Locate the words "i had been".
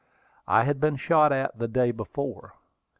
0.47-0.95